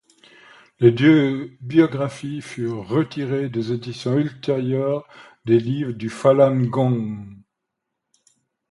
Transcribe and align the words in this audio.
Les 0.79 0.91
deux 0.91 1.51
biographies 1.61 2.41
furent 2.41 2.87
retirées 2.89 3.49
des 3.49 3.71
éditions 3.71 4.17
ultérieures 4.17 5.07
des 5.45 5.59
livres 5.59 5.91
du 5.91 6.09
Falun 6.09 6.63
Gong. 6.65 7.19